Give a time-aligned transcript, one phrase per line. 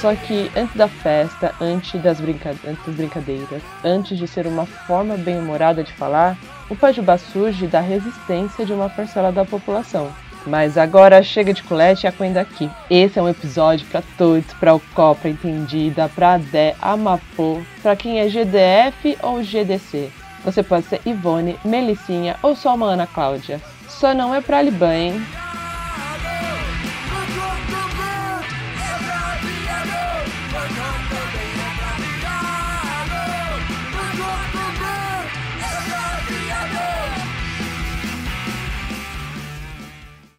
[0.00, 5.16] Só que antes da festa, antes das, antes das brincadeiras, antes de ser uma forma
[5.16, 6.38] bem-humorada de falar,
[6.70, 10.12] o Pajubá surge da resistência de uma parcela da população.
[10.48, 12.70] Mas agora chega de colete e a coenda aqui.
[12.88, 17.94] Esse é um episódio para todos, para o COP, para Entendida, para Adé, Amapô, para
[17.94, 20.10] quem é GDF ou GDC.
[20.44, 23.60] Você pode ser Ivone, Melicinha ou só uma Ana Cláudia.
[23.88, 25.26] Só não é pra Liban, hein?